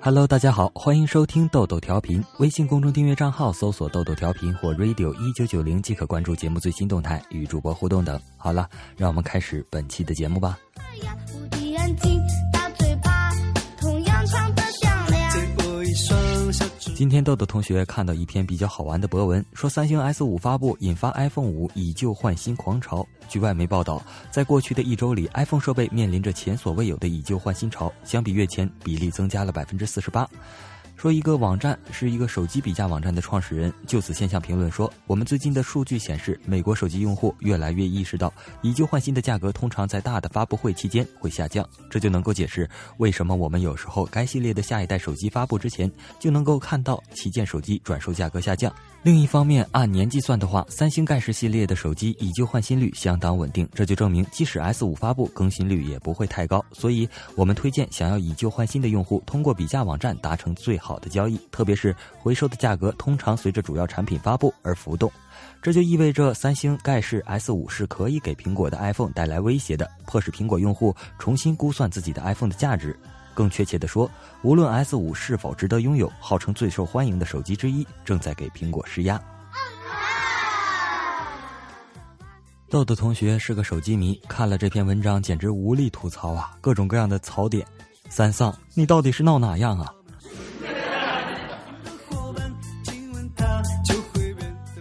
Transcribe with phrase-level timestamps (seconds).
[0.00, 2.22] Hello，大家好，欢迎收听豆豆调频。
[2.38, 8.20] 微信公众订阅账号搜索“豆豆调频”或 “radio 一九九零”即可关注节目最新动态与主播互动等。
[8.36, 10.56] 好了，让我们开始本期的节目吧。
[16.96, 23.06] 今天豆豆同学看到一篇比较好玩的博文，说三星 S 五发布引发 iPhone 五以旧换新狂潮。
[23.28, 30.26] 据外媒报道，在过去的一周里，iPhone 设备面临着前所未有的以旧换新潮，相比月前比例增加了百分之四十八。
[30.96, 38.32] 说一个网站是一个手机比价网站的创始人就此现象评论说：“我们最近的数据显示，美国手机用户越来越意识到，
[38.62, 56.64] 以旧换新的价格通常在大的发布会期间会下降，这就能够解释为什么我们有时候该系列的下一代手机发布之前就能够看到旗舰手机转售价格下降。”另一方面，按年计算的话，三星盖世系列的手机以旧换新率相当稳定，这就证明即使 S 五发布，更新率也不会太高。
[56.72, 65.10] 所以，我们推荐想要以旧换新的用户通过比价网站达成最好好的交易，特别是回收的价格通常随着主要产品发布而浮动。
[65.60, 72.96] 这就意味着三星盖世 S 五是可以给苹果的 iPhone 带来威胁的，迫使苹果用户重新估算自己的 iPhone 的价值。
[73.34, 74.08] 更确切地说，
[74.42, 79.20] 无论 S 五是否值得拥有，号称最受欢迎的手机之一，正在给苹果施压。
[82.68, 86.56] 豆豆同学是个手机迷，看了这篇文章简直无力吐槽啊！
[86.60, 87.66] 各种各样的槽点，
[88.08, 89.92] 三丧，你到底是闹哪样啊？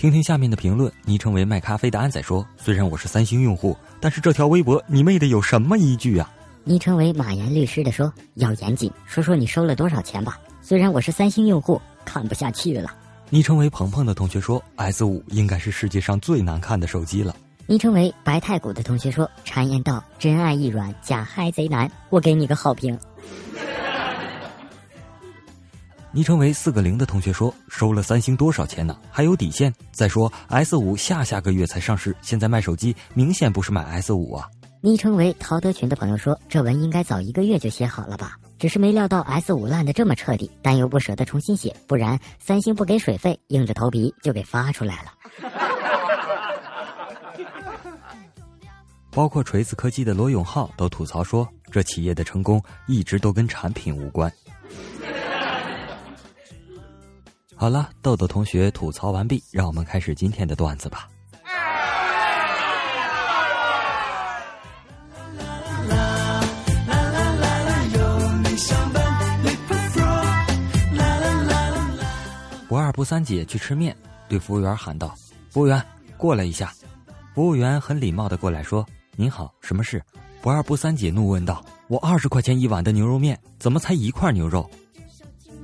[0.00, 6.32] 听听下面的评论，昵称为卖咖啡的安仔说：“虽然我是三星用户，但是这条微博你妹的有什么依据啊？”
[6.64, 10.40] 昵称为马岩律师的说：“要严谨，说说你收了多少钱吧。
[10.62, 12.90] 虽然我是三星用户，看不下去了。”
[13.28, 17.36] 昵称为鹏鹏的同学说：“S 五应该是世界上最难看的手机了。”
[17.68, 22.98] 昵称为白太古的同学说：“谗言道，真爱一软，假嗨贼难。”我给你个好评。
[26.12, 28.96] 昵称为四个零的同学说：“收了三星多少钱呢？
[29.12, 29.72] 还有底线？
[29.92, 34.48] 再说 S 五下下个月才上市，现在卖手机明显不是买 S 五啊。”
[34.82, 38.36] 昵称为陶德群的朋友说：“这文应该早一个月就写好了吧？
[38.58, 45.12] 只是没料到 S 五烂的这么彻底，但又不舍得重新写，不然三星不给水费，硬着头皮就给发出来了。
[49.12, 54.32] ”包括锤子科技的罗永浩都吐槽说：“这企业的成功一直都跟产品无关。”
[57.60, 61.06] 好了，豆豆同学吐槽完毕，让我们开始今天的段子吧。
[72.66, 73.94] 不二不三姐去吃面，
[74.26, 75.14] 对服务员喊道
[75.52, 75.84] ：“服务员，
[76.16, 76.72] 过来一下。”
[77.36, 80.02] 服务员很礼貌的过来说：“您好，什么事？”
[80.40, 84.66] 不二不三姐怒问道：“我二十块钱一碗的牛肉面，怎么才一块牛肉？”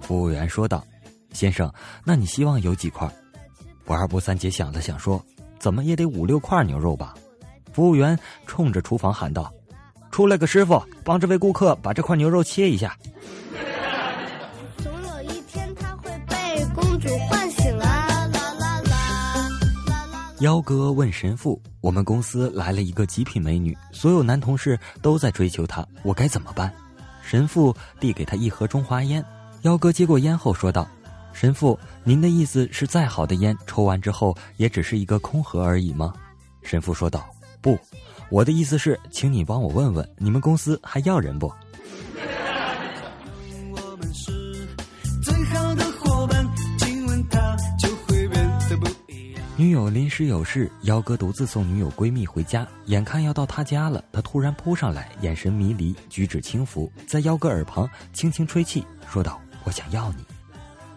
[0.00, 0.84] 服务员说道
[1.32, 1.72] ：“先生，
[2.04, 3.08] 那你希望有几块？”
[3.84, 5.24] 不二不三姐想了想说
[5.58, 7.14] ：“怎么也得五六块牛肉吧？”
[7.72, 9.52] 服务员冲着厨房喊道
[10.10, 12.96] ：“出来个师傅，帮这位顾客把这块牛肉切一下。”
[20.40, 26.72] 幺哥问神父：“我们公司来了一个极品美女，所有男同事都在追求她，我该怎么办？”
[27.22, 29.22] 神父递给他一盒中华烟，
[29.62, 30.88] 幺哥接过烟后说道
[31.32, 36.12] ：“神父，您的意思是再好的烟抽完之后也只是一个空盒而已吗？”
[36.62, 37.28] 神父说道
[37.62, 37.78] ：“不，
[38.28, 41.50] 我的意思是，请你帮我问问，你们公司还要人不？”
[49.56, 52.66] 女友临时有事，幺哥独自送女友闺蜜回家。
[52.86, 60.24] 眼看要到她家了，他突然扑上来，眼神迷离，举止轻浮，在幺哥耳旁轻轻吹气，说道：“我想要你。”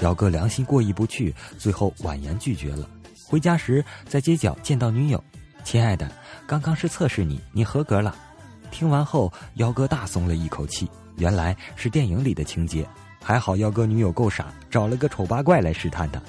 [0.00, 2.88] 幺哥良心过意不去，最后婉言拒绝了。
[3.26, 5.22] 回家时，在街角见到女友
[5.64, 6.10] ：“亲爱的，
[6.46, 8.14] 刚刚是测试你，你合格了。”
[8.70, 12.86] 听完后，幺哥大松了一口气，原来是电影里的情节。
[13.22, 16.20] 还好幺哥女友够傻，找了个丑八怪来试探他。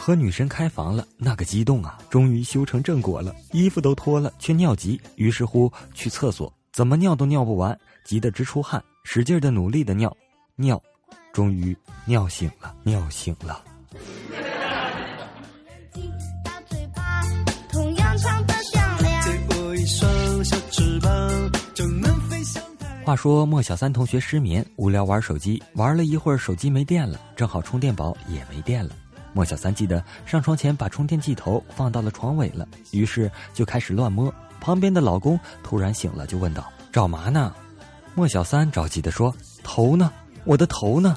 [0.00, 1.98] 和女神开房了，那个激动啊！
[2.08, 4.98] 终于修成正果了，衣服都脱了，却尿急。
[5.16, 10.16] 于是乎去厕所，怎么尿都尿不完，急得直出汗，使劲的努力的尿，
[10.56, 10.82] 尿，
[11.34, 11.76] 终于
[12.06, 13.62] 尿醒了，尿醒了。
[23.04, 28.96] 话说莫小三同学失眠，无聊玩手机，玩了一会儿，手机没电了，正好充电宝也没电了。
[29.32, 34.32] 莫小三记得上床前把充电器头放到了床尾了，于是就开始乱摸。
[34.60, 37.54] 旁边的老公突然醒了，就问道：“找嘛呢？”
[38.14, 40.12] 莫小三着急地说：“头呢？
[40.44, 41.16] 我的头呢？”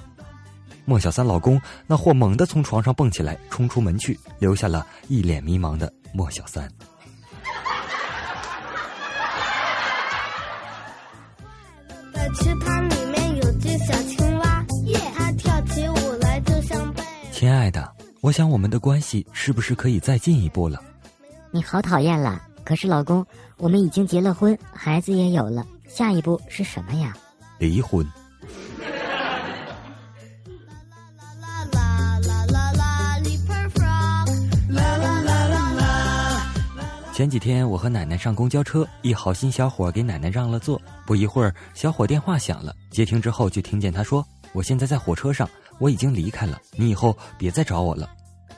[0.85, 6.69] 莫小三老公那货猛地从床上蹦起来，冲出门去，留下了一脸迷茫的莫小三。
[18.23, 20.81] 我想我们的关系是不是可以再进一步了？
[21.51, 22.41] 你好讨厌了。
[22.63, 23.25] 可是老公，
[23.57, 27.13] 我们已经结了婚，孩子也有了，下一步是什么呀？
[27.59, 28.07] 离婚。
[37.13, 40.81] 前几天我和奶奶上公交车，一好心小伙给奶奶让了座。
[41.05, 45.47] 不一会儿，小伙电话响了，接听之后就听见他说：“我现在在火车上，
[45.83, 48.09] 我已经离开了，你以后别再找我了。”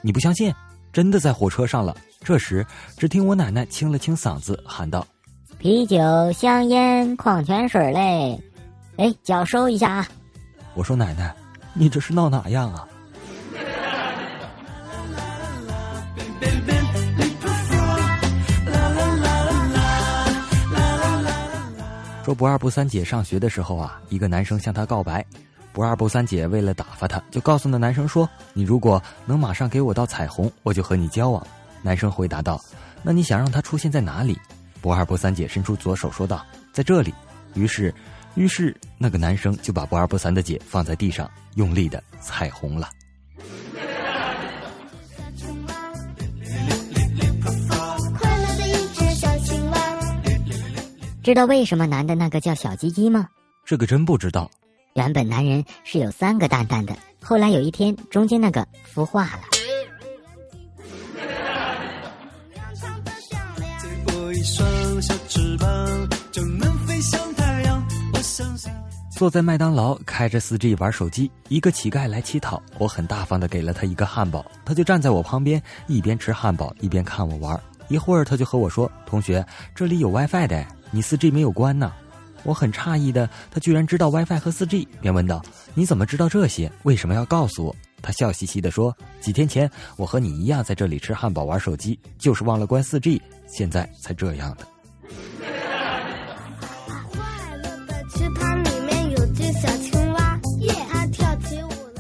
[0.04, 0.54] 你不相信？
[0.94, 1.98] 真的在火车上了。
[2.24, 2.64] 这时，
[2.96, 5.04] 只听我奶奶清了清嗓子，喊道
[5.58, 5.98] ：“啤酒、
[6.32, 8.40] 香烟、矿泉水嘞，
[8.98, 10.08] 哎，脚收一下啊！”
[10.76, 11.36] 我说：“奶奶，
[11.74, 12.88] 你这是闹哪样啊？”
[22.24, 25.26] 说不二不三姐上学的时候啊，一个男生向她告白。
[25.76, 31.48] 不二不三姐为了打发他，就告诉那男生说：“你如果能马上给我道彩虹，我就和你交往。”
[31.84, 32.58] 男生回答道
[33.04, 34.40] ：“那你想让他出现在哪里？”
[34.80, 37.14] 不二不三姐伸出左手说道：“在这里。”
[37.56, 37.94] 于是，
[38.36, 42.90] 于是那个男生就把不二不三的姐放在地上，用力的彩虹了。
[51.22, 53.28] 知道为什么男的那个叫小鸡鸡吗？
[53.66, 54.50] 这个真不知道。
[54.96, 59.42] 原本男人是有三个蛋蛋的，后来有一天中间那个孵化了。
[69.18, 77.62] 坐在麦当劳开着四 G 玩手机，一个乞丐来乞讨，我很大方的给了他一个汉堡，他就站在我旁边，一边吃汉堡一边看我玩。
[77.90, 79.46] 一会儿他就和我说：“同学，
[79.76, 81.92] 这里有 WiFi 的，你四 G 没有关呢。”
[82.46, 85.44] 我很诧异的，他居然知道 WiFi 和 4G，便问道
[85.76, 86.72] ：“你怎么知道这些？
[86.84, 94.68] 为什么要告诉我？”他笑嘻嘻的说：“几天前我和你一样在这里吃汉堡玩手机，就是忘了关 4G，现在才这样的。”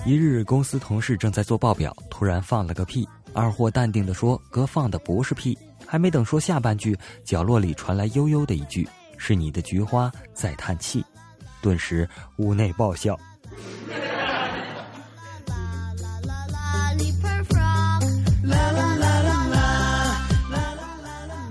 [0.05, 3.09] 一日，公司同事正在做报表，突然放了个屁。
[3.33, 5.57] 二货淡定的说：“哥放的不是屁。”
[5.87, 8.87] 还没等说下半句，角落里传来悠悠的一句。
[9.17, 11.05] 是你的菊花在叹气，
[11.61, 12.07] 顿时
[12.37, 13.19] 屋内爆笑。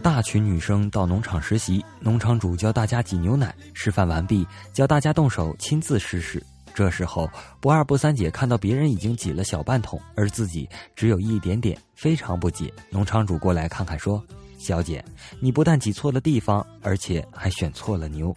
[0.03, 6.45] 大群女生到农场实习，农场主教大家挤牛奶，示范完毕，教大家动手亲自试试。
[6.75, 7.29] 这时候，
[7.61, 12.73] 不二不三姐看到别人已经挤了小半桶，而自己只有一点点，非常不解。
[12.91, 14.23] 农场主过来看看，说。
[14.65, 15.05] 小姐，
[15.41, 18.35] 你不但挤错了地方，而且还选错了牛。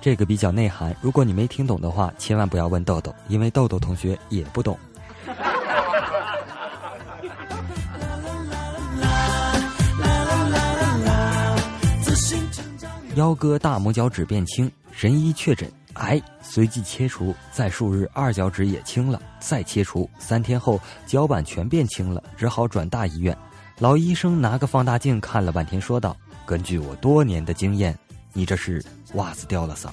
[0.00, 4.78] 这个比较内涵，如果你没听懂的话，千万不要问豆豆，因为豆豆同学也不懂。
[13.16, 15.68] 幺哥大拇脚趾变青，神医确诊。
[15.94, 23.36] 癌随即切除，在数日二脚趾也青了，再切除，三天后脚板全变青了，只好转大医院。
[23.78, 26.16] 老医生拿个放大镜看了半天，说道
[26.46, 27.98] ：“根据我多年的经验，
[28.32, 29.90] 你这是袜子掉了色。”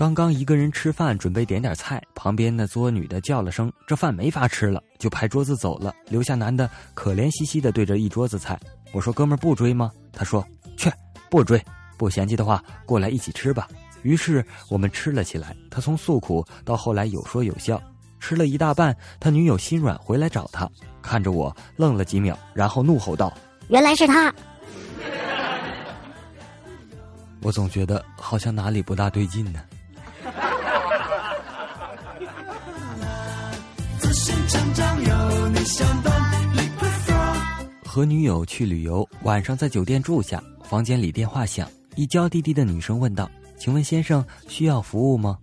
[0.00, 8.58] 刚刚一个人吃饭，准备点点菜，旁边那作女的叫了声：“这饭没法吃了！”就拍桌子走了，留下男的可怜兮兮的对着一桌子菜。
[8.92, 10.42] 我说：“哥们儿不追吗？”他说
[10.74, 10.90] ：“去，
[11.28, 11.62] 不追，
[11.98, 13.68] 不嫌弃的话，过来一起吃吧。”
[14.00, 15.54] 于是我们吃了起来。
[15.70, 17.78] 他从诉苦到后来有说有笑，
[18.18, 20.66] 吃了一大半，他女友心软回来找他，
[21.02, 23.30] 看着我愣了几秒，然后怒吼道
[23.68, 24.34] ：“原来是他！”
[27.42, 29.60] 我总觉得好像哪里不大对劲呢。
[34.50, 36.12] 常常有你相伴
[37.86, 45.38] 和女友去旅游，晚上在酒店住下，房间里电话响，一娇滴滴的女生问道：“请问先生需要服务吗？”“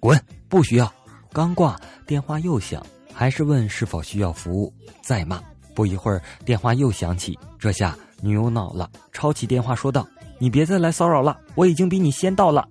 [0.00, 0.90] 滚，不需要。”
[1.34, 2.82] 刚挂，电话又响，
[3.12, 4.72] 还是问是否需要服务。
[5.02, 5.38] 再骂，
[5.74, 10.08] 不一会儿电话又响起，这下女友恼了，抄起电话说道
[10.40, 12.66] ：“你别再来骚扰了，我已经比你先到了。”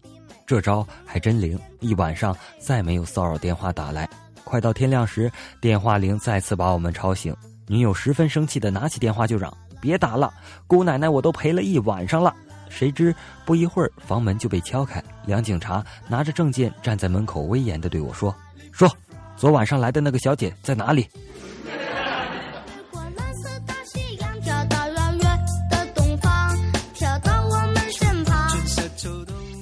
[0.48, 4.10] 这招还真灵，一晚上再没有骚扰电话打来。
[4.46, 7.36] 快到天亮时，电话铃再次把我们吵醒。
[7.68, 10.32] 女友十分生气的拿起电话就嚷：“别打了，
[10.68, 12.34] 姑奶奶我都陪了一晚上了。”
[12.70, 13.14] 谁知
[13.46, 18.34] 不一会儿，房门就被敲开，两警察拿着证件站在门口，威严的对我说
[18.72, 18.90] ：“说，
[19.36, 21.08] 昨晚上来的那个小姐在哪里？”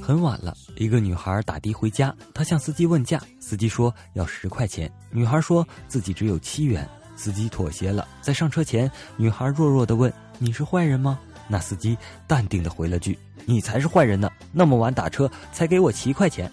[0.02, 8.08] 很晚了，一个女孩打的回家，她向司机问价，司机说要十块钱，女孩说自己只有七元，司机妥协了。
[8.22, 16.52] 在上车前，女孩弱弱的问：“你是坏人吗？”那司机淡定的回了句：“你才是坏人呢，那么晚打车才给我七块钱。”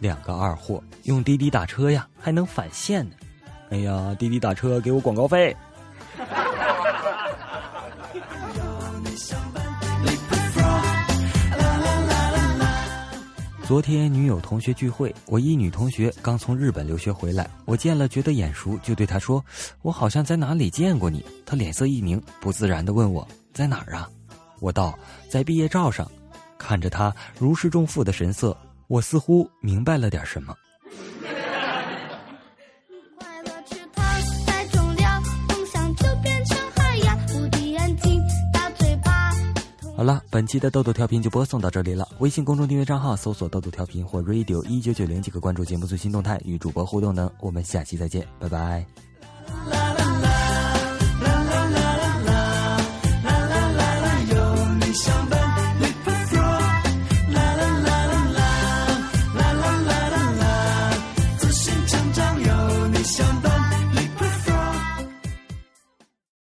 [0.00, 3.16] 两个二货用滴滴打车呀，还能返现呢。
[3.70, 5.56] 哎呀，滴滴打车给我广告费。
[13.66, 19.42] 昨天女友同学聚会，我一女同学刚从日本留学回来，我见了觉得眼熟，就对她说
[19.80, 24.06] ：“我好像在哪里见过你。”她脸色一凝，不自然地问我在哪儿啊？
[24.60, 24.96] 我道
[25.30, 26.06] 在毕业照上。
[26.58, 28.54] 看着她如释重负的神色，
[28.86, 30.54] 我似乎明白了点什么。
[40.04, 42.06] 好了，本期的豆豆调频就播送到这里了。
[42.18, 47.32] 微信公众订阅账号搜索“豆豆调频”或 “radio 一九九零”即可关注节目最新动态，与主播互动呢。
[47.40, 48.84] 我们下期再见，拜拜。